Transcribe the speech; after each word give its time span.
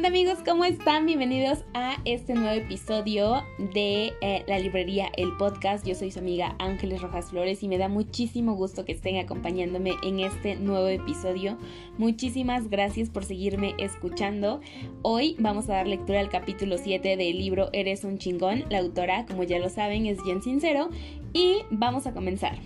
onda 0.00 0.08
amigos? 0.08 0.38
¿Cómo 0.46 0.64
están? 0.64 1.04
Bienvenidos 1.04 1.62
a 1.74 1.98
este 2.06 2.32
nuevo 2.32 2.58
episodio 2.58 3.44
de 3.58 4.14
eh, 4.22 4.44
La 4.46 4.58
Librería, 4.58 5.10
el 5.14 5.36
podcast. 5.36 5.86
Yo 5.86 5.94
soy 5.94 6.10
su 6.10 6.20
amiga 6.20 6.56
Ángeles 6.58 7.02
Rojas 7.02 7.28
Flores 7.28 7.62
y 7.62 7.68
me 7.68 7.76
da 7.76 7.88
muchísimo 7.88 8.54
gusto 8.54 8.86
que 8.86 8.92
estén 8.92 9.18
acompañándome 9.18 9.92
en 10.02 10.20
este 10.20 10.56
nuevo 10.56 10.88
episodio. 10.88 11.58
Muchísimas 11.98 12.70
gracias 12.70 13.10
por 13.10 13.26
seguirme 13.26 13.74
escuchando. 13.76 14.62
Hoy 15.02 15.36
vamos 15.38 15.68
a 15.68 15.74
dar 15.74 15.86
lectura 15.86 16.20
al 16.20 16.30
capítulo 16.30 16.78
7 16.78 17.18
del 17.18 17.36
libro 17.36 17.68
Eres 17.74 18.02
un 18.04 18.16
chingón. 18.16 18.64
La 18.70 18.78
autora, 18.78 19.26
como 19.26 19.42
ya 19.42 19.58
lo 19.58 19.68
saben, 19.68 20.06
es 20.06 20.18
Jen 20.22 20.40
Sincero 20.40 20.88
y 21.34 21.58
vamos 21.70 22.06
a 22.06 22.14
comenzar. 22.14 22.56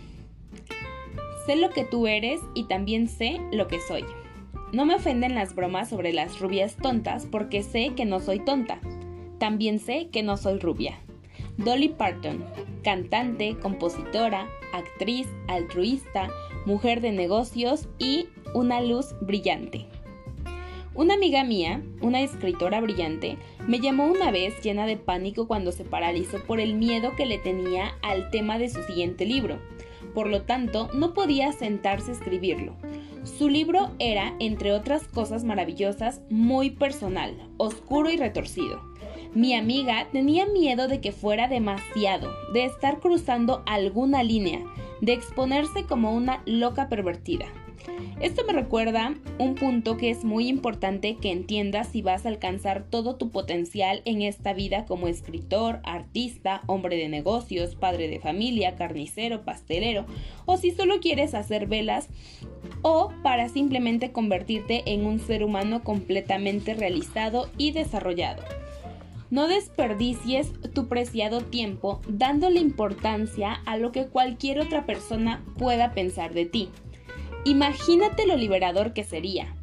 Sé 1.46 1.56
lo 1.56 1.70
que 1.70 1.82
tú 1.82 2.06
eres 2.06 2.40
y 2.54 2.68
también 2.68 3.08
sé 3.08 3.40
lo 3.50 3.66
que 3.66 3.80
soy. 3.80 4.04
No 4.74 4.84
me 4.86 4.96
ofenden 4.96 5.36
las 5.36 5.54
bromas 5.54 5.88
sobre 5.88 6.12
las 6.12 6.40
rubias 6.40 6.74
tontas 6.74 7.28
porque 7.30 7.62
sé 7.62 7.92
que 7.94 8.04
no 8.04 8.18
soy 8.18 8.40
tonta. 8.40 8.80
También 9.38 9.78
sé 9.78 10.08
que 10.10 10.24
no 10.24 10.36
soy 10.36 10.58
rubia. 10.58 10.98
Dolly 11.58 11.90
Parton, 11.90 12.44
cantante, 12.82 13.56
compositora, 13.56 14.48
actriz, 14.72 15.28
altruista, 15.46 16.28
mujer 16.66 17.00
de 17.00 17.12
negocios 17.12 17.88
y 18.00 18.26
una 18.52 18.80
luz 18.80 19.14
brillante. 19.20 19.86
Una 20.96 21.14
amiga 21.14 21.44
mía, 21.44 21.80
una 22.00 22.22
escritora 22.22 22.80
brillante, 22.80 23.38
me 23.68 23.78
llamó 23.78 24.06
una 24.06 24.32
vez 24.32 24.60
llena 24.60 24.86
de 24.86 24.96
pánico 24.96 25.46
cuando 25.46 25.70
se 25.70 25.84
paralizó 25.84 26.42
por 26.42 26.58
el 26.58 26.74
miedo 26.74 27.14
que 27.14 27.26
le 27.26 27.38
tenía 27.38 27.94
al 28.02 28.28
tema 28.30 28.58
de 28.58 28.70
su 28.70 28.82
siguiente 28.82 29.24
libro. 29.24 29.60
Por 30.14 30.28
lo 30.28 30.42
tanto, 30.42 30.90
no 30.94 31.14
podía 31.14 31.52
sentarse 31.52 32.10
a 32.10 32.14
escribirlo. 32.14 32.74
Su 33.24 33.48
libro 33.48 33.90
era, 33.98 34.34
entre 34.38 34.72
otras 34.72 35.08
cosas 35.08 35.44
maravillosas, 35.44 36.20
muy 36.28 36.70
personal, 36.70 37.34
oscuro 37.56 38.10
y 38.10 38.16
retorcido. 38.18 38.82
Mi 39.34 39.54
amiga 39.54 40.06
tenía 40.12 40.46
miedo 40.46 40.88
de 40.88 41.00
que 41.00 41.10
fuera 41.10 41.48
demasiado, 41.48 42.30
de 42.52 42.66
estar 42.66 43.00
cruzando 43.00 43.62
alguna 43.66 44.22
línea, 44.22 44.60
de 45.00 45.14
exponerse 45.14 45.84
como 45.84 46.14
una 46.14 46.42
loca 46.44 46.88
pervertida. 46.88 47.46
Esto 48.20 48.44
me 48.46 48.52
recuerda 48.52 49.14
un 49.38 49.54
punto 49.56 49.96
que 49.96 50.10
es 50.10 50.24
muy 50.24 50.48
importante 50.48 51.16
que 51.16 51.30
entiendas 51.30 51.88
si 51.88 52.00
vas 52.00 52.24
a 52.24 52.28
alcanzar 52.28 52.84
todo 52.88 53.16
tu 53.16 53.30
potencial 53.30 54.02
en 54.04 54.22
esta 54.22 54.52
vida 54.52 54.86
como 54.86 55.08
escritor, 55.08 55.80
artista, 55.82 56.62
hombre 56.66 56.96
de 56.96 57.08
negocios, 57.08 57.74
padre 57.74 58.08
de 58.08 58.20
familia, 58.20 58.76
carnicero, 58.76 59.44
pastelero, 59.44 60.06
o 60.46 60.56
si 60.56 60.70
solo 60.70 61.00
quieres 61.00 61.34
hacer 61.34 61.66
velas 61.66 62.08
o 62.86 63.10
para 63.22 63.48
simplemente 63.48 64.12
convertirte 64.12 64.82
en 64.92 65.06
un 65.06 65.18
ser 65.18 65.42
humano 65.42 65.82
completamente 65.82 66.74
realizado 66.74 67.48
y 67.56 67.72
desarrollado. 67.72 68.42
No 69.30 69.48
desperdicies 69.48 70.52
tu 70.74 70.86
preciado 70.86 71.40
tiempo 71.40 72.02
dándole 72.06 72.60
importancia 72.60 73.54
a 73.64 73.78
lo 73.78 73.90
que 73.90 74.06
cualquier 74.06 74.60
otra 74.60 74.84
persona 74.84 75.42
pueda 75.58 75.92
pensar 75.92 76.34
de 76.34 76.44
ti. 76.44 76.68
Imagínate 77.44 78.26
lo 78.26 78.36
liberador 78.36 78.92
que 78.92 79.02
sería. 79.02 79.56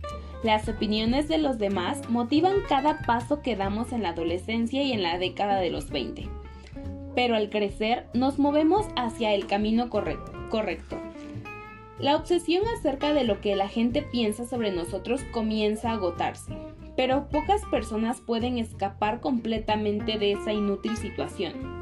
Las 0.44 0.68
opiniones 0.68 1.28
de 1.28 1.38
los 1.38 1.60
demás 1.60 2.10
motivan 2.10 2.56
cada 2.68 3.04
paso 3.04 3.44
que 3.44 3.56
damos 3.56 3.94
en 3.94 4.02
la 4.02 4.10
adolescencia 4.10 4.82
y 4.82 4.94
en 4.94 5.04
la 5.04 5.20
década 5.20 5.60
de 5.60 5.70
los 5.70 5.92
20. 5.92 6.28
Pero 7.14 7.36
al 7.36 7.52
crecer 7.52 8.08
nos 8.16 8.40
movemos 8.40 8.88
hacia 8.96 9.36
el 9.36 9.46
camino 9.46 9.92
correcto. 9.92 11.01
La 12.00 12.16
obsesión 12.16 12.64
acerca 12.78 13.14
de 13.14 13.24
lo 13.24 13.42
que 13.42 13.56
la 13.56 13.68
gente 13.68 14.02
piensa 14.02 14.46
sobre 14.46 14.72
nosotros 14.72 15.22
comienza 15.32 15.92
a 15.92 15.94
agotarse, 15.94 16.58
pero 16.96 17.30
pocas 17.30 17.64
personas 17.66 18.22
pueden 18.22 18.58
escapar 18.58 19.22
completamente 19.22 20.18
de 20.18 20.34
esa 20.34 20.54
inútil 20.54 20.98
situación. 20.98 21.82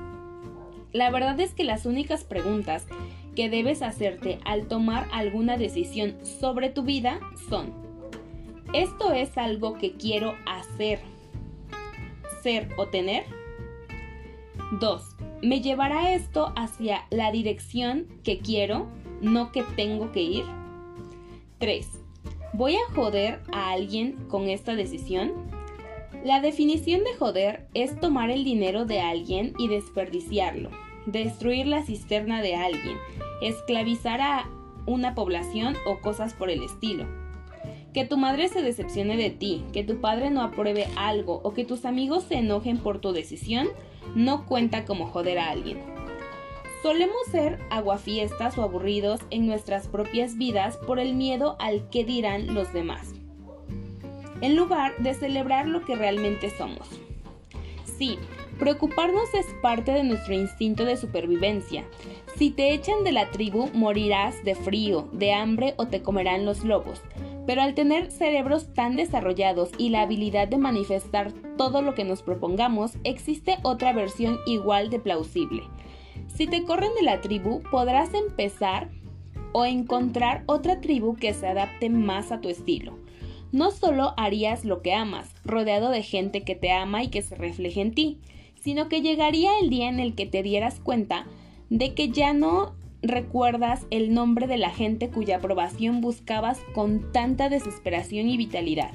La 0.92 1.12
verdad 1.12 1.40
es 1.40 1.54
que 1.54 1.64
las 1.64 1.86
únicas 1.86 2.24
preguntas 2.24 2.88
que 3.36 3.50
debes 3.50 3.82
hacerte 3.82 4.40
al 4.44 4.68
tomar 4.68 5.08
alguna 5.12 5.56
decisión 5.56 6.18
sobre 6.26 6.70
tu 6.70 6.84
vida 6.84 7.20
son, 7.50 7.74
¿esto 8.74 9.14
es 9.14 9.38
algo 9.38 9.76
que 9.76 9.94
quiero 9.94 10.36
hacer, 10.46 11.00
ser 12.42 12.70
o 12.78 12.88
tener? 12.88 13.24
2. 14.80 15.16
¿Me 15.42 15.62
llevará 15.62 16.14
esto 16.14 16.52
hacia 16.56 17.06
la 17.12 17.32
dirección 17.32 18.08
que 18.24 18.40
quiero 18.40 18.88
no 19.22 19.52
que 19.52 19.64
tengo 19.64 20.12
que 20.12 20.22
ir. 20.22 20.46
3. 21.60 21.88
¿Voy 22.54 22.76
a 22.76 22.94
joder 22.96 23.42
a 23.52 23.72
alguien 23.72 24.14
con 24.28 24.50
esta 24.50 24.76
decisión? 24.76 25.34
La 26.24 26.42
definición 26.42 27.04
de 27.04 27.16
joder 27.18 27.68
es 27.74 28.00
tomar 28.00 28.30
el 28.30 28.44
dinero 28.44 28.86
de 28.86 29.00
alguien 29.00 29.54
y 29.58 29.68
desperdiciarlo, 29.68 30.70
destruir 31.06 31.68
la 31.68 31.84
cisterna 31.84 32.42
de 32.42 32.56
alguien, 32.56 32.98
esclavizar 33.42 34.20
a 34.20 34.50
una 34.86 35.16
población 35.16 35.76
o 35.86 36.00
cosas 36.00 36.34
por 36.34 36.50
el 36.50 36.64
estilo. 36.64 37.06
Que 37.94 38.06
tu 38.06 38.18
madre 38.18 38.50
se 38.50 38.62
decepcione 38.62 39.16
de 39.16 39.30
ti, 39.30 39.64
que 39.72 39.84
tu 39.84 40.02
padre 40.02 40.30
no 40.30 40.42
apruebe 40.42 40.88
algo 40.96 41.40
o 41.44 41.54
que 41.54 41.66
tus 41.66 41.86
amigos 41.86 42.24
se 42.24 42.36
enojen 42.36 42.78
por 42.78 43.00
tu 43.00 43.14
decisión, 43.14 43.68
no 44.16 44.46
cuenta 44.46 44.86
como 44.86 45.08
joder 45.08 45.40
a 45.40 45.50
alguien. 45.50 45.99
Solemos 46.82 47.28
ser 47.30 47.60
aguafiestas 47.70 48.58
o 48.58 48.64
aburridos 48.64 49.20
en 49.32 49.46
nuestras 49.46 49.90
propias 49.90 50.38
vidas 50.38 50.78
por 50.78 51.00
el 51.00 51.14
miedo 51.14 51.58
al 51.60 51.90
que 51.90 52.06
dirán 52.06 52.54
los 52.54 52.72
demás, 52.72 53.14
en 54.40 54.56
lugar 54.56 54.96
de 55.00 55.14
celebrar 55.14 55.68
lo 55.68 55.84
que 55.84 55.98
realmente 55.98 56.50
somos. 56.50 56.88
Sí, 57.98 58.18
preocuparnos 58.60 59.34
es 59.34 59.46
parte 59.62 59.92
de 59.92 60.06
nuestro 60.06 60.34
instinto 60.34 60.86
de 60.86 60.96
supervivencia. 60.96 61.84
Si 62.38 62.50
te 62.50 62.74
echan 62.74 63.04
de 63.04 63.12
la 63.12 63.30
tribu, 63.30 63.70
morirás 63.74 64.42
de 64.46 64.56
frío, 64.56 65.10
de 65.12 65.34
hambre 65.34 65.74
o 65.76 65.88
te 65.88 66.02
comerán 66.02 66.46
los 66.46 66.64
lobos. 66.64 67.02
Pero 67.46 67.62
al 67.62 67.74
tener 67.74 68.10
cerebros 68.10 68.74
tan 68.74 68.96
desarrollados 68.96 69.72
y 69.78 69.90
la 69.90 70.04
habilidad 70.04 70.48
de 70.48 70.58
manifestar 70.58 71.34
todo 71.58 71.82
lo 71.82 71.94
que 71.94 72.06
nos 72.06 72.22
propongamos, 72.22 72.94
existe 73.04 73.58
otra 73.64 73.92
versión 73.92 74.40
igual 74.46 74.90
de 74.90 75.00
plausible 75.00 75.64
si 76.28 76.48
te 76.48 76.64
corren 76.64 76.92
de 76.96 77.04
la 77.04 77.22
tribu, 77.22 77.62
podrás 77.72 78.14
empezar 78.14 78.90
o 79.52 79.66
encontrar 79.66 80.44
otra 80.46 80.80
tribu 80.82 81.16
que 81.16 81.34
se 81.34 81.48
adapte 81.48 81.90
más 81.90 82.32
a 82.32 82.42
tu 82.42 82.50
estilo. 82.50 82.98
No 83.52 83.72
solo 83.72 84.14
harías 84.18 84.64
lo 84.64 84.82
que 84.82 84.94
amas, 84.94 85.34
rodeado 85.44 85.90
de 85.90 86.04
gente 86.04 86.44
que 86.44 86.56
te 86.56 86.72
ama 86.72 87.04
y 87.04 87.08
que 87.08 87.22
se 87.22 87.36
refleje 87.36 87.82
en 87.82 87.94
ti, 87.94 88.20
sino 88.62 88.90
que 88.90 89.02
llegaría 89.02 89.58
el 89.60 89.70
día 89.70 89.90
en 89.90 90.00
el 90.00 90.14
que 90.14 90.26
te 90.26 90.44
dieras 90.44 90.80
cuenta 90.80 91.26
de 91.70 91.94
que 91.94 92.10
ya 92.10 92.34
no 92.34 92.74
recuerdas 93.02 93.86
el 93.90 94.14
nombre 94.14 94.48
de 94.48 94.58
la 94.58 94.70
gente 94.70 95.10
cuya 95.10 95.38
aprobación 95.38 96.02
buscabas 96.02 96.60
con 96.74 97.12
tanta 97.12 97.50
desesperación 97.50 98.28
y 98.28 98.38
vitalidad. 98.38 98.92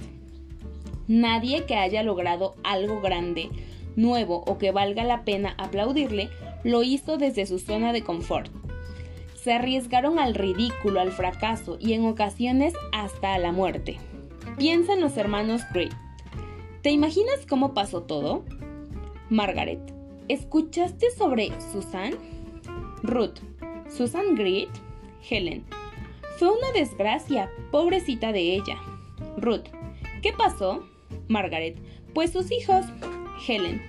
Nadie 1.08 1.64
que 1.64 1.74
haya 1.74 2.02
logrado 2.02 2.54
algo 2.62 3.00
grande, 3.00 3.48
nuevo 3.96 4.44
o 4.46 4.58
que 4.58 4.70
valga 4.70 5.04
la 5.04 5.24
pena 5.24 5.54
aplaudirle 5.58 6.30
lo 6.64 6.82
hizo 6.82 7.18
desde 7.18 7.46
su 7.46 7.58
zona 7.58 7.92
de 7.92 8.02
confort. 8.02 8.50
Se 9.34 9.52
arriesgaron 9.52 10.18
al 10.18 10.34
ridículo, 10.34 11.00
al 11.00 11.12
fracaso 11.12 11.76
y 11.78 11.92
en 11.92 12.06
ocasiones 12.06 12.74
hasta 12.92 13.34
a 13.34 13.38
la 13.38 13.52
muerte. 13.52 13.98
Piensa 14.58 14.94
en 14.94 15.00
los 15.00 15.16
hermanos 15.16 15.62
Gray. 15.72 15.90
¿Te 16.82 16.90
imaginas 16.90 17.46
cómo 17.48 17.74
pasó 17.74 18.02
todo? 18.02 18.44
Margaret, 19.30 19.80
¿escuchaste 20.28 21.10
sobre 21.10 21.50
Susan? 21.72 22.14
Ruth, 23.02 23.38
Susan 23.88 24.34
Gray? 24.34 24.68
Helen, 25.28 25.64
fue 26.38 26.48
una 26.48 26.72
desgracia, 26.72 27.50
pobrecita 27.70 28.32
de 28.32 28.54
ella. 28.54 28.76
Ruth, 29.36 29.66
¿qué 30.22 30.32
pasó? 30.32 30.84
Margaret, 31.28 31.78
pues 32.12 32.32
sus 32.32 32.50
hijos. 32.50 32.84
Helen, 33.46 33.82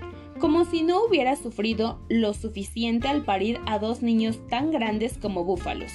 como 0.46 0.64
si 0.64 0.84
no 0.84 1.04
hubiera 1.04 1.36
sufrido 1.36 2.00
lo 2.08 2.36
suficiente 2.36 3.08
al 3.08 3.26
parir 3.26 3.60
a 3.66 3.80
dos 3.80 4.04
niños 4.04 4.40
tan 4.48 4.70
grandes 4.70 5.18
como 5.18 5.44
búfalos. 5.44 5.92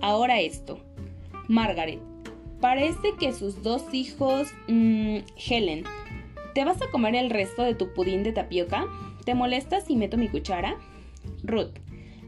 Ahora 0.00 0.40
esto. 0.40 0.80
Margaret, 1.46 2.00
parece 2.60 3.12
que 3.20 3.32
sus 3.32 3.62
dos 3.62 3.84
hijos... 3.92 4.48
Mmm, 4.66 5.18
Helen, 5.36 5.84
¿te 6.56 6.64
vas 6.64 6.82
a 6.82 6.90
comer 6.90 7.14
el 7.14 7.30
resto 7.30 7.62
de 7.62 7.76
tu 7.76 7.92
pudín 7.94 8.24
de 8.24 8.32
tapioca? 8.32 8.84
¿Te 9.24 9.36
molesta 9.36 9.80
si 9.80 9.94
meto 9.94 10.16
mi 10.16 10.26
cuchara? 10.26 10.76
Ruth, 11.44 11.78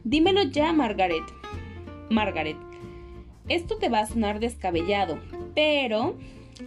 dímelo 0.05 0.45
ya, 0.45 0.73
Margaret. 0.73 1.25
Margaret, 2.11 2.59
esto 3.49 3.77
te 3.79 3.89
va 3.89 4.03
a 4.03 4.07
sonar 4.07 4.39
descabellado, 4.39 5.19
pero... 5.57 6.15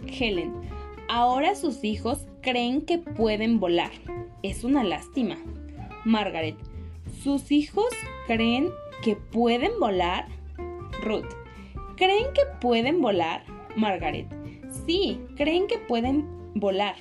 Helen, 0.06 0.52
ahora 1.10 1.56
sus 1.56 1.82
hijos 1.82 2.24
creen 2.40 2.82
que 2.82 2.96
pueden 2.96 3.58
volar. 3.58 3.90
Es 4.44 4.62
una 4.62 4.84
lástima. 4.84 5.36
Margaret, 6.04 6.56
¿sus 7.22 7.50
hijos 7.50 7.88
creen 8.28 8.70
que 9.02 9.16
pueden 9.16 9.72
volar? 9.80 10.28
Ruth, 11.02 11.26
¿creen 11.96 12.26
que 12.32 12.42
pueden 12.60 13.02
volar? 13.02 13.42
Margaret, 13.76 14.28
sí, 14.86 15.20
creen 15.36 15.66
que 15.66 15.78
pueden 15.78 16.28
volar. 16.54 16.94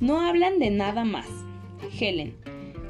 No 0.00 0.20
hablan 0.20 0.58
de 0.58 0.70
nada 0.70 1.04
más. 1.04 1.28
Helen. 1.98 2.36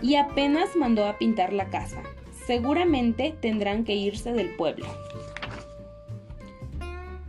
Y 0.00 0.14
apenas 0.14 0.74
mandó 0.74 1.06
a 1.06 1.18
pintar 1.18 1.52
la 1.52 1.68
casa. 1.68 2.02
Seguramente 2.46 3.34
tendrán 3.40 3.84
que 3.84 3.94
irse 3.94 4.32
del 4.32 4.56
pueblo. 4.56 4.86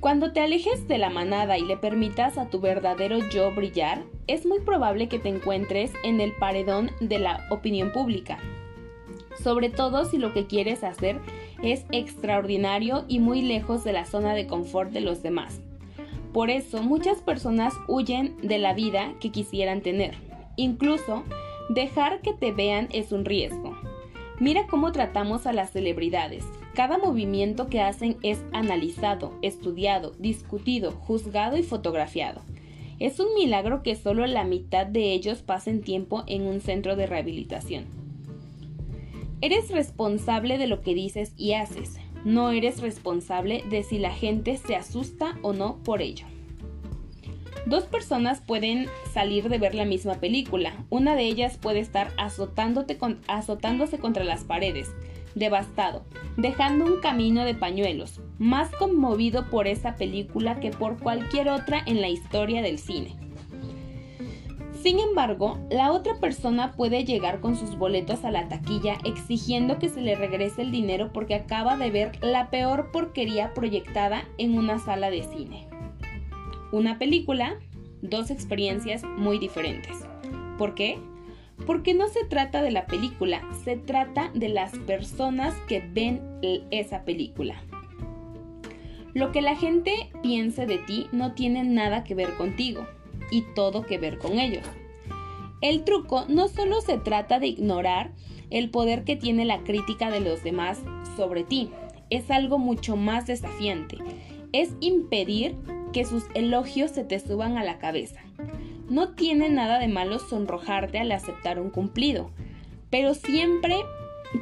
Cuando 0.05 0.33
te 0.33 0.39
alejes 0.39 0.87
de 0.87 0.99
la 0.99 1.09
manada 1.09 1.57
y 1.57 1.65
le 1.65 1.77
permitas 1.77 2.37
a 2.37 2.47
tu 2.47 2.59
verdadero 2.59 3.17
yo 3.31 3.51
brillar, 3.55 4.03
es 4.27 4.45
muy 4.45 4.59
probable 4.59 5.09
que 5.09 5.17
te 5.17 5.29
encuentres 5.29 5.93
en 6.03 6.21
el 6.21 6.31
paredón 6.33 6.91
de 6.99 7.17
la 7.17 7.43
opinión 7.49 7.91
pública. 7.91 8.37
Sobre 9.41 9.71
todo 9.71 10.05
si 10.05 10.19
lo 10.19 10.31
que 10.31 10.45
quieres 10.45 10.83
hacer 10.83 11.19
es 11.63 11.87
extraordinario 11.91 13.05
y 13.07 13.17
muy 13.17 13.41
lejos 13.41 13.83
de 13.83 13.93
la 13.93 14.05
zona 14.05 14.35
de 14.35 14.45
confort 14.45 14.91
de 14.91 15.01
los 15.01 15.23
demás. 15.23 15.59
Por 16.33 16.51
eso 16.51 16.83
muchas 16.83 17.23
personas 17.23 17.73
huyen 17.87 18.37
de 18.43 18.59
la 18.59 18.75
vida 18.75 19.15
que 19.19 19.31
quisieran 19.31 19.81
tener. 19.81 20.13
Incluso 20.55 21.23
dejar 21.69 22.21
que 22.21 22.33
te 22.33 22.51
vean 22.51 22.89
es 22.91 23.11
un 23.11 23.25
riesgo. 23.25 23.75
Mira 24.39 24.67
cómo 24.67 24.91
tratamos 24.91 25.45
a 25.45 25.53
las 25.53 25.71
celebridades. 25.71 26.43
Cada 26.73 26.97
movimiento 26.97 27.67
que 27.67 27.79
hacen 27.79 28.17
es 28.21 28.43
analizado, 28.51 29.33
estudiado, 29.41 30.11
discutido, 30.19 30.91
juzgado 30.91 31.55
y 31.57 31.63
fotografiado. 31.63 32.41
Es 32.99 33.19
un 33.21 33.33
milagro 33.33 33.81
que 33.81 33.95
solo 33.95 34.25
la 34.25 34.43
mitad 34.43 34.85
de 34.85 35.13
ellos 35.13 35.41
pasen 35.41 35.81
tiempo 35.81 36.23
en 36.27 36.43
un 36.43 36.59
centro 36.59 36.97
de 36.97 37.07
rehabilitación. 37.07 37.85
Eres 39.39 39.69
responsable 39.69 40.57
de 40.57 40.67
lo 40.67 40.81
que 40.81 40.95
dices 40.95 41.33
y 41.37 41.53
haces. 41.53 41.97
No 42.25 42.51
eres 42.51 42.81
responsable 42.81 43.63
de 43.69 43.83
si 43.83 43.99
la 43.99 44.11
gente 44.11 44.57
se 44.57 44.75
asusta 44.75 45.37
o 45.43 45.53
no 45.53 45.77
por 45.83 46.01
ello. 46.01 46.25
Dos 47.65 47.85
personas 47.85 48.41
pueden 48.41 48.87
salir 49.11 49.49
de 49.49 49.57
ver 49.57 49.73
la 49.73 49.85
misma 49.85 50.15
película. 50.15 50.85
Una 50.91 51.15
de 51.15 51.23
ellas 51.23 51.57
puede 51.57 51.79
estar 51.79 52.11
azotándose 52.17 53.97
contra 53.97 54.23
las 54.23 54.43
paredes, 54.43 54.93
devastado, 55.33 56.05
dejando 56.37 56.85
un 56.85 57.01
camino 57.01 57.43
de 57.43 57.55
pañuelos, 57.55 58.21
más 58.37 58.69
conmovido 58.75 59.49
por 59.49 59.65
esa 59.65 59.95
película 59.95 60.59
que 60.59 60.69
por 60.69 60.99
cualquier 60.99 61.49
otra 61.49 61.81
en 61.87 62.01
la 62.01 62.07
historia 62.07 62.61
del 62.61 62.77
cine. 62.77 63.15
Sin 64.83 64.99
embargo, 64.99 65.57
la 65.71 65.91
otra 65.91 66.19
persona 66.19 66.73
puede 66.73 67.03
llegar 67.03 67.39
con 67.39 67.55
sus 67.55 67.75
boletos 67.75 68.23
a 68.25 68.29
la 68.29 68.47
taquilla 68.47 68.99
exigiendo 69.03 69.79
que 69.79 69.89
se 69.89 70.01
le 70.01 70.13
regrese 70.13 70.61
el 70.61 70.69
dinero 70.69 71.11
porque 71.11 71.33
acaba 71.33 71.77
de 71.77 71.89
ver 71.89 72.11
la 72.23 72.51
peor 72.51 72.91
porquería 72.91 73.55
proyectada 73.55 74.25
en 74.37 74.55
una 74.55 74.77
sala 74.77 75.09
de 75.09 75.23
cine 75.23 75.74
una 76.71 76.97
película, 76.97 77.57
dos 78.01 78.31
experiencias 78.31 79.03
muy 79.03 79.39
diferentes. 79.39 79.97
¿Por 80.57 80.75
qué? 80.75 80.97
Porque 81.65 81.93
no 81.93 82.07
se 82.07 82.25
trata 82.25 82.61
de 82.61 82.71
la 82.71 82.85
película, 82.85 83.41
se 83.63 83.77
trata 83.77 84.31
de 84.33 84.49
las 84.49 84.77
personas 84.79 85.55
que 85.67 85.79
ven 85.79 86.21
esa 86.71 87.05
película. 87.05 87.61
Lo 89.13 89.31
que 89.31 89.41
la 89.41 89.55
gente 89.55 90.09
piense 90.21 90.65
de 90.65 90.77
ti 90.79 91.07
no 91.11 91.33
tiene 91.33 91.63
nada 91.63 92.03
que 92.03 92.15
ver 92.15 92.35
contigo 92.35 92.85
y 93.31 93.43
todo 93.55 93.83
que 93.83 93.97
ver 93.97 94.17
con 94.17 94.39
ellos. 94.39 94.65
El 95.61 95.85
truco 95.85 96.25
no 96.27 96.49
solo 96.49 96.81
se 96.81 96.97
trata 96.97 97.39
de 97.39 97.47
ignorar 97.47 98.11
el 98.49 98.69
poder 98.69 99.03
que 99.03 99.15
tiene 99.15 99.45
la 99.45 99.63
crítica 99.63 100.11
de 100.11 100.19
los 100.19 100.43
demás 100.43 100.81
sobre 101.15 101.43
ti, 101.43 101.69
es 102.09 102.29
algo 102.29 102.57
mucho 102.59 102.95
más 102.95 103.25
desafiante. 103.25 103.97
Es 104.51 104.73
impedir 104.79 105.55
que 105.95 106.03
sus 106.03 106.25
elogios 106.33 106.91
se 106.91 107.05
te 107.05 107.21
suban 107.21 107.57
a 107.57 107.63
la 107.63 107.77
cabeza. 107.77 108.19
No 108.89 109.13
tiene 109.13 109.47
nada 109.47 109.79
de 109.79 109.87
malo 109.87 110.19
sonrojarte 110.19 110.99
al 110.99 111.09
aceptar 111.13 111.57
un 111.57 111.69
cumplido, 111.69 112.31
pero 112.89 113.13
siempre, 113.13 113.77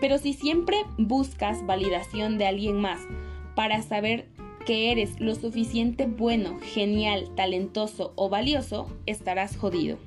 pero 0.01 0.17
si 0.17 0.33
siempre 0.33 0.77
buscas 0.97 1.63
validación 1.63 2.39
de 2.39 2.47
alguien 2.47 2.81
más 2.81 3.01
para 3.53 3.83
saber 3.83 4.25
que 4.65 4.91
eres 4.91 5.19
lo 5.19 5.35
suficiente 5.35 6.07
bueno, 6.07 6.57
genial, 6.59 7.29
talentoso 7.35 8.13
o 8.15 8.29
valioso, 8.29 8.87
estarás 9.05 9.55
jodido. 9.55 9.99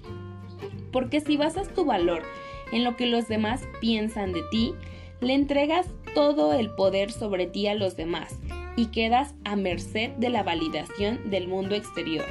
Porque 0.90 1.20
si 1.20 1.36
basas 1.36 1.72
tu 1.72 1.84
valor 1.84 2.24
en 2.72 2.82
lo 2.82 2.96
que 2.96 3.06
los 3.06 3.28
demás 3.28 3.62
piensan 3.80 4.32
de 4.32 4.42
ti, 4.50 4.74
le 5.20 5.34
entregas 5.34 5.86
todo 6.12 6.54
el 6.54 6.70
poder 6.70 7.12
sobre 7.12 7.46
ti 7.46 7.68
a 7.68 7.74
los 7.74 7.96
demás 7.96 8.36
y 8.76 8.86
quedas 8.86 9.34
a 9.44 9.56
merced 9.56 10.10
de 10.12 10.28
la 10.28 10.42
validación 10.42 11.30
del 11.30 11.48
mundo 11.48 11.74
exterior. 11.74 12.26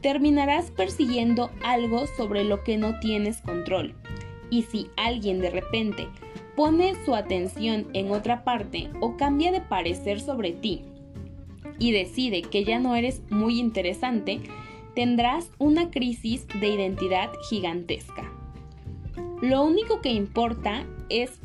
Terminarás 0.00 0.70
persiguiendo 0.70 1.50
algo 1.62 2.06
sobre 2.16 2.44
lo 2.44 2.64
que 2.64 2.76
no 2.76 2.98
tienes 2.98 3.40
control. 3.40 3.94
Y 4.50 4.62
si 4.62 4.88
alguien 4.96 5.40
de 5.40 5.50
repente 5.50 6.08
pone 6.56 6.94
su 7.04 7.14
atención 7.14 7.88
en 7.92 8.10
otra 8.10 8.44
parte 8.44 8.90
o 9.00 9.16
cambia 9.16 9.52
de 9.52 9.60
parecer 9.60 10.20
sobre 10.20 10.52
ti 10.52 10.84
y 11.78 11.92
decide 11.92 12.42
que 12.42 12.64
ya 12.64 12.78
no 12.78 12.94
eres 12.94 13.22
muy 13.30 13.58
interesante, 13.58 14.40
tendrás 14.94 15.50
una 15.58 15.90
crisis 15.90 16.46
de 16.60 16.68
identidad 16.68 17.30
gigantesca. 17.48 18.30
Lo 19.42 19.64
único 19.64 20.00
que 20.00 20.10
importa 20.10 20.86
es 21.08 21.40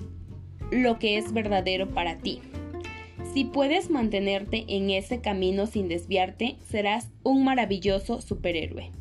lo 0.72 1.00
que 1.00 1.18
es 1.18 1.34
verdadero 1.34 1.90
para 1.90 2.18
ti. 2.20 2.42
Si 3.34 3.46
puedes 3.46 3.92
mantenerte 3.92 4.66
en 4.68 4.90
ese 4.90 5.22
camino 5.22 5.68
sin 5.68 5.88
desviarte, 5.88 6.58
serás 6.70 7.10
un 7.24 7.44
maravilloso 7.44 8.22
superhéroe. 8.22 8.92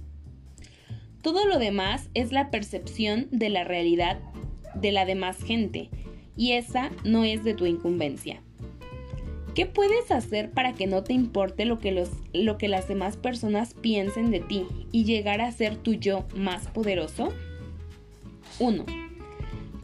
Todo 1.23 1.47
lo 1.47 1.59
demás 1.59 2.11
es 2.15 2.31
la 2.31 2.51
percepción 2.51 3.29
de 3.31 3.49
la 3.49 3.65
realidad 3.65 4.19
de 4.75 4.93
la 4.93 5.07
demás 5.07 5.43
gente, 5.43 5.89
y 6.37 6.53
esa 6.53 6.91
no 7.05 7.25
es 7.25 7.43
de 7.43 7.55
tu 7.55 7.65
incumbencia. 7.65 8.43
¿Qué 9.55 9.67
puedes 9.67 10.11
hacer 10.13 10.51
para 10.51 10.75
que 10.75 10.87
no 10.87 11.03
te 11.03 11.15
importe 11.15 11.65
lo 11.65 11.79
que, 11.79 12.07
lo 12.33 12.59
que 12.59 12.69
las 12.69 12.87
demás 12.87 13.17
personas 13.17 13.75
piensen 13.75 14.31
de 14.31 14.41
ti 14.41 14.67
y 14.93 15.05
llegar 15.05 15.41
a 15.41 15.51
ser 15.51 15.77
tu 15.77 15.95
yo 15.95 16.27
más 16.37 16.69
poderoso? 16.69 17.33
1. 18.61 18.85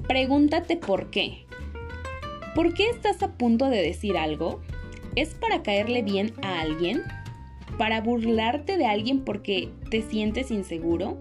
Pregúntate 0.07 0.77
por 0.77 1.11
qué. 1.11 1.44
¿Por 2.55 2.73
qué 2.73 2.89
estás 2.89 3.21
a 3.25 3.33
punto 3.33 3.69
de 3.69 3.83
decir 3.83 4.17
algo? 4.17 4.61
¿Es 5.17 5.35
para 5.35 5.65
caerle 5.65 6.03
bien 6.03 6.33
a 6.41 6.61
alguien? 6.61 7.03
¿Para 7.79 8.01
burlarte 8.01 8.79
de 8.79 8.87
alguien 8.87 9.25
porque 9.25 9.71
te 9.91 10.03
sientes 10.03 10.53
inseguro? 10.53 11.19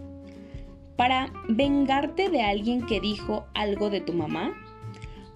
¿Para 0.95 1.33
vengarte 1.49 2.29
de 2.29 2.43
alguien 2.43 2.85
que 2.85 2.99
dijo 2.99 3.45
algo 3.55 3.89
de 3.89 3.99
tu 3.99 4.13
mamá? 4.13 4.53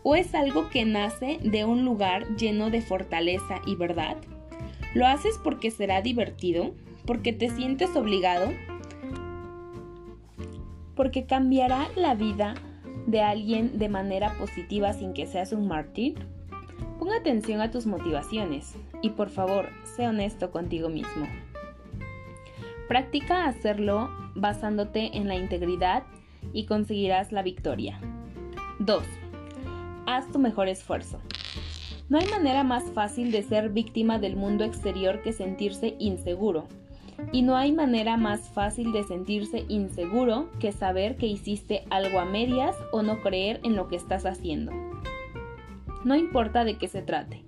¿O 0.03 0.15
es 0.15 0.35
algo 0.35 0.69
que 0.69 0.85
nace 0.85 1.39
de 1.41 1.65
un 1.65 1.83
lugar 1.83 2.27
lleno 2.35 2.69
de 2.69 2.83
fortaleza 2.83 3.59
y 3.65 3.75
verdad? 3.75 4.17
¿Lo 4.93 5.07
haces 5.07 5.39
porque 5.43 5.71
será 5.71 6.03
divertido? 6.03 6.75
¿Porque 7.07 7.33
te 7.33 7.49
sientes 7.49 7.95
obligado? 7.95 8.53
¿Porque 10.95 11.25
cambiará 11.25 11.87
la 11.95 12.13
vida 12.13 12.53
de 13.07 13.21
alguien 13.21 13.79
de 13.79 13.89
manera 13.89 14.33
positiva 14.37 14.93
sin 14.93 15.13
que 15.13 15.25
seas 15.25 15.53
un 15.53 15.67
mártir? 15.67 16.15
Pon 16.99 17.11
atención 17.11 17.61
a 17.61 17.71
tus 17.71 17.87
motivaciones 17.87 18.75
y 19.01 19.11
por 19.11 19.29
favor, 19.29 19.69
sé 19.83 20.07
honesto 20.07 20.51
contigo 20.51 20.89
mismo. 20.89 21.25
Practica 22.87 23.45
hacerlo 23.45 24.09
basándote 24.35 25.17
en 25.17 25.27
la 25.27 25.35
integridad 25.35 26.03
y 26.53 26.65
conseguirás 26.65 27.31
la 27.31 27.41
victoria. 27.41 27.99
2. 28.79 29.03
Haz 30.05 30.31
tu 30.31 30.39
mejor 30.39 30.67
esfuerzo. 30.67 31.19
No 32.09 32.19
hay 32.19 32.27
manera 32.27 32.63
más 32.63 32.91
fácil 32.91 33.31
de 33.31 33.43
ser 33.43 33.69
víctima 33.69 34.19
del 34.19 34.35
mundo 34.35 34.63
exterior 34.63 35.21
que 35.21 35.33
sentirse 35.33 35.95
inseguro 35.99 36.67
y 37.31 37.41
no 37.41 37.55
hay 37.55 37.71
manera 37.71 38.17
más 38.17 38.49
fácil 38.49 38.91
de 38.91 39.03
sentirse 39.03 39.65
inseguro 39.67 40.49
que 40.59 40.71
saber 40.71 41.17
que 41.17 41.27
hiciste 41.27 41.83
algo 41.89 42.19
a 42.19 42.25
medias 42.25 42.75
o 42.91 43.01
no 43.01 43.21
creer 43.21 43.59
en 43.63 43.75
lo 43.75 43.87
que 43.87 43.95
estás 43.95 44.25
haciendo. 44.25 44.71
No 46.03 46.15
importa 46.15 46.63
de 46.63 46.77
qué 46.77 46.87
se 46.87 47.01
trate, 47.01 47.43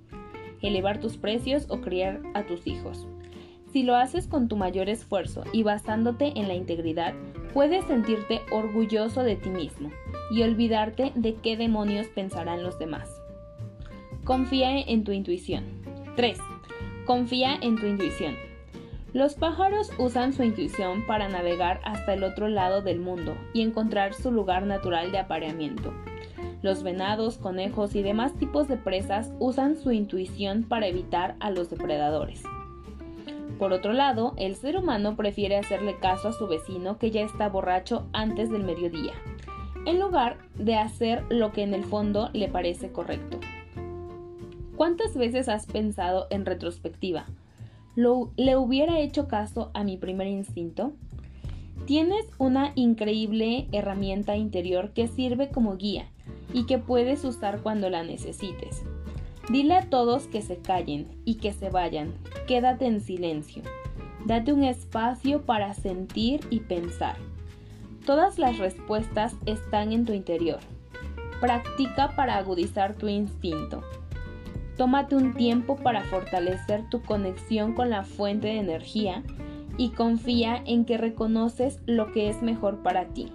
elevar 0.61 0.99
tus 0.99 1.17
precios 1.17 1.65
o 1.69 1.81
criar 1.81 2.21
a 2.33 2.43
tus 2.43 2.67
hijos. 2.67 3.07
Si 3.71 3.83
lo 3.83 3.95
haces 3.95 4.27
con 4.27 4.47
tu 4.47 4.57
mayor 4.57 4.89
esfuerzo 4.89 5.43
y 5.53 5.63
basándote 5.63 6.33
en 6.35 6.47
la 6.47 6.55
integridad, 6.55 7.13
puedes 7.53 7.85
sentirte 7.85 8.41
orgulloso 8.51 9.21
de 9.23 9.35
ti 9.35 9.49
mismo 9.49 9.91
y 10.31 10.41
olvidarte 10.41 11.11
de 11.15 11.35
qué 11.35 11.55
demonios 11.55 12.07
pensarán 12.07 12.63
los 12.63 12.79
demás. 12.79 13.09
Confía 14.23 14.79
en 14.79 15.03
tu 15.03 15.11
intuición. 15.11 15.63
3. 16.15 16.38
Confía 17.05 17.57
en 17.61 17.75
tu 17.77 17.85
intuición. 17.85 18.49
Los 19.11 19.33
pájaros 19.33 19.91
usan 19.97 20.33
su 20.33 20.43
intuición 20.43 21.03
para 21.07 21.29
navegar 21.29 21.81
hasta 21.83 22.13
el 22.13 22.23
otro 22.23 22.47
lado 22.47 22.83
del 22.83 22.99
mundo 22.99 23.35
y 23.53 23.61
encontrar 23.61 24.13
su 24.13 24.31
lugar 24.31 24.67
natural 24.67 25.11
de 25.11 25.17
apareamiento. 25.17 25.91
Los 26.61 26.83
venados, 26.83 27.37
conejos 27.37 27.95
y 27.95 28.03
demás 28.03 28.33
tipos 28.35 28.67
de 28.67 28.77
presas 28.77 29.31
usan 29.39 29.77
su 29.77 29.91
intuición 29.91 30.63
para 30.63 30.87
evitar 30.87 31.35
a 31.39 31.49
los 31.49 31.71
depredadores. 31.71 32.43
Por 33.57 33.73
otro 33.73 33.93
lado, 33.93 34.35
el 34.37 34.55
ser 34.55 34.77
humano 34.77 35.15
prefiere 35.15 35.57
hacerle 35.57 35.97
caso 35.99 36.27
a 36.27 36.33
su 36.33 36.47
vecino 36.47 36.99
que 36.99 37.09
ya 37.09 37.21
está 37.21 37.49
borracho 37.49 38.07
antes 38.13 38.51
del 38.51 38.63
mediodía, 38.63 39.13
en 39.85 39.99
lugar 39.99 40.37
de 40.53 40.75
hacer 40.75 41.25
lo 41.29 41.51
que 41.51 41.63
en 41.63 41.73
el 41.73 41.83
fondo 41.83 42.29
le 42.33 42.47
parece 42.47 42.91
correcto. 42.91 43.39
¿Cuántas 44.75 45.17
veces 45.17 45.49
has 45.49 45.65
pensado 45.65 46.27
en 46.29 46.45
retrospectiva? 46.45 47.25
¿Le 48.38 48.56
hubiera 48.56 48.98
hecho 49.00 49.27
caso 49.27 49.72
a 49.74 49.84
mi 49.84 49.98
primer 49.98 50.27
instinto? 50.27 50.94
Tienes 51.86 52.25
una 52.38 52.72
increíble 52.75 53.68
herramienta 53.74 54.38
interior 54.38 54.91
que 54.94 55.10
sirve 55.10 55.50
como 55.50 55.75
guía 55.75 56.06
y 56.53 56.65
que 56.65 56.77
puedes 56.77 57.25
usar 57.25 57.62
cuando 57.62 57.89
la 57.89 58.03
necesites. 58.03 58.84
Dile 59.50 59.75
a 59.75 59.89
todos 59.89 60.27
que 60.27 60.41
se 60.41 60.60
callen 60.60 61.10
y 61.25 61.36
que 61.36 61.51
se 61.51 61.70
vayan. 61.70 62.13
Quédate 62.48 62.86
en 62.86 63.01
silencio. 63.01 63.63
Date 64.25 64.53
un 64.53 64.63
espacio 64.63 65.41
para 65.41 65.74
sentir 65.74 66.39
y 66.50 66.62
pensar. 66.62 67.18
Todas 68.06 68.39
las 68.39 68.60
respuestas 68.60 69.36
están 69.46 69.91
en 69.91 70.06
tu 70.06 70.13
interior. 70.13 70.60
Practica 71.41 72.15
para 72.15 72.38
agudizar 72.38 72.94
tu 72.96 73.10
instinto. 73.10 73.84
Tómate 74.79 75.17
un 75.17 75.33
tiempo 75.33 75.75
para 75.75 76.05
fortalecer 76.05 76.88
tu 76.89 77.01
conexión 77.01 77.74
con 77.74 77.89
la 77.89 78.03
fuente 78.03 78.48
de 78.48 78.59
energía 78.59 79.24
y 79.75 79.89
confía 79.89 80.63
en 80.65 80.86
que 80.86 80.98
reconoces 80.98 81.81
lo 81.86 82.13
que 82.13 82.29
es 82.29 82.41
mejor 82.41 82.81
para 82.81 83.03
ti. 83.07 83.29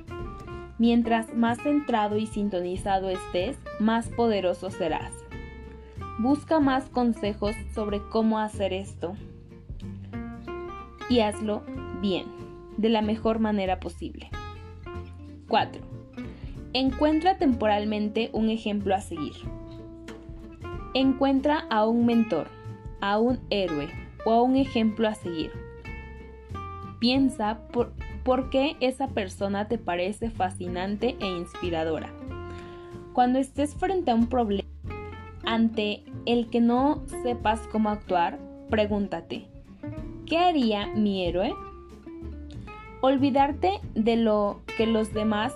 Mientras 0.78 1.34
más 1.34 1.58
centrado 1.62 2.16
y 2.16 2.26
sintonizado 2.26 3.10
estés, 3.10 3.58
más 3.78 4.08
poderoso 4.08 4.70
serás. 4.70 5.12
Busca 6.18 6.60
más 6.60 6.88
consejos 6.88 7.54
sobre 7.74 8.00
cómo 8.08 8.38
hacer 8.38 8.72
esto 8.72 9.12
y 11.10 11.20
hazlo 11.20 11.62
bien, 12.00 12.24
de 12.78 12.88
la 12.88 13.02
mejor 13.02 13.38
manera 13.38 13.80
posible. 13.80 14.30
4. 15.48 15.82
Encuentra 16.72 17.36
temporalmente 17.36 18.30
un 18.32 18.48
ejemplo 18.48 18.94
a 18.94 19.02
seguir. 19.02 19.34
Encuentra 20.96 21.66
a 21.70 21.88
un 21.88 22.06
mentor, 22.06 22.46
a 23.00 23.18
un 23.18 23.40
héroe 23.50 23.90
o 24.24 24.30
a 24.30 24.42
un 24.42 24.54
ejemplo 24.54 25.08
a 25.08 25.16
seguir. 25.16 25.50
Piensa 27.00 27.58
por, 27.72 27.92
qué 28.48 28.76
esa 28.78 29.08
persona 29.08 29.66
te 29.66 29.76
parece 29.76 30.30
fascinante 30.30 31.16
e 31.18 31.26
inspiradora. 31.26 32.12
Cuando 33.12 33.40
estés 33.40 33.74
frente 33.74 34.12
a 34.12 34.14
un 34.14 34.28
problema, 34.28 34.68
ante 35.44 36.04
el 36.26 36.48
que 36.48 36.60
no 36.60 37.02
sepas 37.24 37.60
cómo 37.72 37.90
actuar, 37.90 38.38
pregúntate, 38.70 39.48
¿qué 40.26 40.38
haría 40.38 40.86
mi 40.86 41.26
héroe? 41.26 41.52
Olvidarte 43.00 43.80
de 43.96 44.14
lo 44.14 44.60
que 44.76 44.86
los 44.86 45.12
demás, 45.12 45.52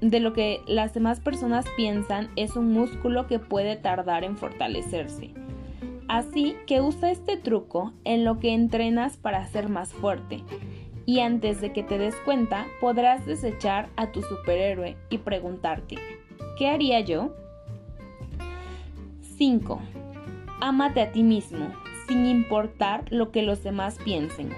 de 0.00 0.20
lo 0.20 0.32
que 0.32 0.62
las 0.66 0.94
demás 0.94 1.20
personas 1.20 1.66
piensan 1.76 2.30
es 2.36 2.56
un 2.56 2.72
músculo 2.72 3.26
que 3.26 3.38
puede 3.38 3.76
tardar 3.76 4.24
en 4.24 4.36
fortalecerse. 4.36 5.32
Así 6.08 6.56
que 6.66 6.80
usa 6.80 7.10
este 7.10 7.36
truco 7.36 7.92
en 8.04 8.24
lo 8.24 8.40
que 8.40 8.52
entrenas 8.52 9.16
para 9.16 9.46
ser 9.46 9.68
más 9.68 9.92
fuerte. 9.92 10.42
Y 11.06 11.20
antes 11.20 11.60
de 11.60 11.72
que 11.72 11.82
te 11.82 11.98
des 11.98 12.16
cuenta, 12.24 12.66
podrás 12.80 13.26
desechar 13.26 13.88
a 13.96 14.10
tu 14.10 14.22
superhéroe 14.22 14.96
y 15.08 15.18
preguntarte, 15.18 15.96
¿qué 16.58 16.68
haría 16.68 17.00
yo? 17.00 17.34
5. 19.36 19.80
Ámate 20.60 21.00
a 21.00 21.12
ti 21.12 21.22
mismo, 21.22 21.72
sin 22.06 22.26
importar 22.26 23.04
lo 23.10 23.30
que 23.30 23.42
los 23.42 23.62
demás 23.62 23.98
piensen. 24.04 24.50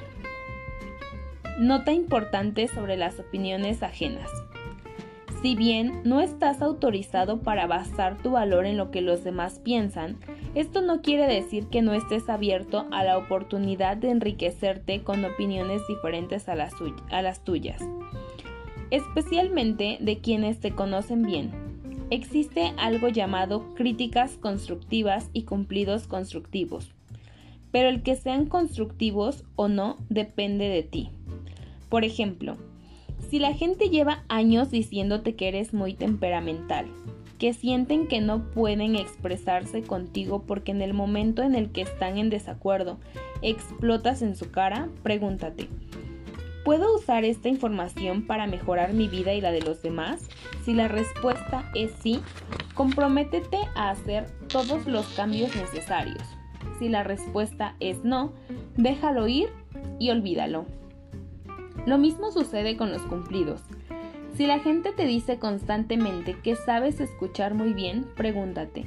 Nota 1.58 1.92
importante 1.92 2.66
sobre 2.66 2.96
las 2.96 3.20
opiniones 3.20 3.82
ajenas. 3.82 4.41
Si 5.42 5.56
bien 5.56 6.02
no 6.04 6.20
estás 6.20 6.62
autorizado 6.62 7.40
para 7.40 7.66
basar 7.66 8.16
tu 8.16 8.30
valor 8.30 8.64
en 8.64 8.76
lo 8.76 8.92
que 8.92 9.00
los 9.00 9.24
demás 9.24 9.58
piensan, 9.58 10.18
esto 10.54 10.82
no 10.82 11.02
quiere 11.02 11.26
decir 11.26 11.66
que 11.66 11.82
no 11.82 11.94
estés 11.94 12.28
abierto 12.28 12.86
a 12.92 13.02
la 13.02 13.18
oportunidad 13.18 13.96
de 13.96 14.10
enriquecerte 14.10 15.02
con 15.02 15.24
opiniones 15.24 15.82
diferentes 15.88 16.48
a 16.48 16.54
las, 16.54 17.44
tuyas, 17.44 17.82
especialmente 18.90 19.98
de 20.00 20.18
quienes 20.18 20.60
te 20.60 20.76
conocen 20.76 21.22
bien 21.22 21.50
existe 22.10 22.74
algo 22.76 23.08
llamado 23.08 23.74
críticas 23.74 24.36
constructivas 24.36 25.30
y 25.32 25.44
cumplidos 25.44 26.06
constructivos, 26.06 26.92
pero 27.70 27.88
el 27.88 28.02
que 28.02 28.16
sean 28.16 28.46
constructivos 28.46 29.44
o 29.56 29.68
no 29.68 29.96
depende 30.10 30.68
de 30.68 30.82
ti. 30.82 31.10
Por 31.88 32.04
ejemplo, 32.04 32.58
si 33.28 33.38
la 33.38 33.54
gente 33.54 33.88
lleva 33.88 34.24
años 34.28 34.70
diciéndote 34.70 35.34
que 35.34 35.48
eres 35.48 35.72
muy 35.74 35.94
temperamental, 35.94 36.86
que 37.38 37.54
sienten 37.54 38.06
que 38.06 38.20
no 38.20 38.50
pueden 38.50 38.94
expresarse 38.94 39.82
contigo 39.82 40.44
porque 40.46 40.70
en 40.72 40.82
el 40.82 40.94
momento 40.94 41.42
en 41.42 41.54
el 41.54 41.70
que 41.70 41.82
están 41.82 42.18
en 42.18 42.30
desacuerdo 42.30 42.98
explotas 43.42 44.22
en 44.22 44.36
su 44.36 44.50
cara, 44.50 44.88
pregúntate, 45.02 45.68
¿Puedo 46.64 46.94
usar 46.94 47.24
esta 47.24 47.48
información 47.48 48.22
para 48.22 48.46
mejorar 48.46 48.92
mi 48.92 49.08
vida 49.08 49.34
y 49.34 49.40
la 49.40 49.50
de 49.50 49.62
los 49.62 49.82
demás? 49.82 50.28
Si 50.64 50.74
la 50.74 50.86
respuesta 50.86 51.68
es 51.74 51.90
sí, 52.00 52.20
comprométete 52.74 53.58
a 53.74 53.90
hacer 53.90 54.30
todos 54.46 54.86
los 54.86 55.06
cambios 55.08 55.54
necesarios. 55.56 56.22
Si 56.78 56.88
la 56.88 57.02
respuesta 57.02 57.74
es 57.80 58.04
no, 58.04 58.32
déjalo 58.76 59.26
ir 59.26 59.48
y 59.98 60.10
olvídalo. 60.10 60.66
Lo 61.86 61.98
mismo 61.98 62.30
sucede 62.30 62.76
con 62.76 62.92
los 62.92 63.02
cumplidos. 63.02 63.62
Si 64.36 64.46
la 64.46 64.60
gente 64.60 64.92
te 64.92 65.04
dice 65.04 65.38
constantemente 65.38 66.36
que 66.42 66.56
sabes 66.56 67.00
escuchar 67.00 67.54
muy 67.54 67.74
bien, 67.74 68.06
pregúntate, 68.16 68.84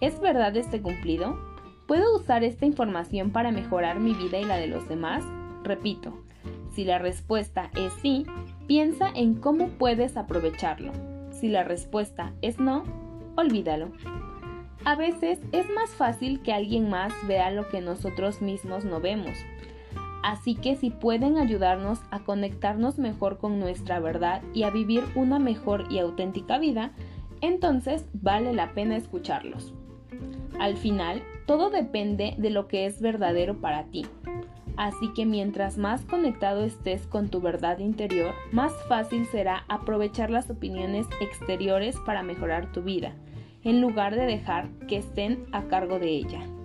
¿es 0.00 0.20
verdad 0.20 0.56
este 0.56 0.80
cumplido? 0.80 1.38
¿Puedo 1.86 2.16
usar 2.16 2.44
esta 2.44 2.64
información 2.64 3.30
para 3.30 3.50
mejorar 3.50 3.98
mi 3.98 4.14
vida 4.14 4.38
y 4.38 4.44
la 4.44 4.56
de 4.56 4.68
los 4.68 4.88
demás? 4.88 5.24
Repito, 5.64 6.22
si 6.74 6.84
la 6.84 6.98
respuesta 6.98 7.70
es 7.74 7.92
sí, 8.02 8.24
piensa 8.66 9.10
en 9.14 9.34
cómo 9.34 9.68
puedes 9.68 10.16
aprovecharlo. 10.16 10.92
Si 11.32 11.48
la 11.48 11.64
respuesta 11.64 12.32
es 12.40 12.60
no, 12.60 12.84
olvídalo. 13.36 13.90
A 14.84 14.94
veces 14.94 15.40
es 15.52 15.68
más 15.70 15.90
fácil 15.90 16.40
que 16.40 16.52
alguien 16.52 16.88
más 16.88 17.12
vea 17.26 17.50
lo 17.50 17.68
que 17.68 17.80
nosotros 17.80 18.40
mismos 18.40 18.84
no 18.84 19.00
vemos. 19.00 19.36
Así 20.22 20.54
que 20.54 20.76
si 20.76 20.90
pueden 20.90 21.38
ayudarnos 21.38 22.00
a 22.10 22.20
conectarnos 22.20 22.98
mejor 22.98 23.38
con 23.38 23.60
nuestra 23.60 24.00
verdad 24.00 24.42
y 24.52 24.64
a 24.64 24.70
vivir 24.70 25.04
una 25.14 25.38
mejor 25.38 25.84
y 25.90 25.98
auténtica 25.98 26.58
vida, 26.58 26.92
entonces 27.40 28.06
vale 28.12 28.52
la 28.52 28.72
pena 28.72 28.96
escucharlos. 28.96 29.74
Al 30.58 30.76
final, 30.76 31.22
todo 31.46 31.70
depende 31.70 32.34
de 32.36 32.50
lo 32.50 32.66
que 32.66 32.86
es 32.86 33.00
verdadero 33.00 33.60
para 33.60 33.84
ti. 33.84 34.06
Así 34.76 35.12
que 35.12 35.26
mientras 35.26 35.76
más 35.76 36.04
conectado 36.04 36.62
estés 36.62 37.06
con 37.06 37.28
tu 37.28 37.40
verdad 37.40 37.78
interior, 37.78 38.32
más 38.52 38.72
fácil 38.88 39.26
será 39.26 39.64
aprovechar 39.68 40.30
las 40.30 40.50
opiniones 40.50 41.06
exteriores 41.20 41.96
para 42.06 42.22
mejorar 42.22 42.70
tu 42.70 42.82
vida, 42.82 43.12
en 43.64 43.80
lugar 43.80 44.14
de 44.14 44.26
dejar 44.26 44.68
que 44.86 44.96
estén 44.96 45.46
a 45.52 45.64
cargo 45.64 45.98
de 45.98 46.10
ella. 46.10 46.57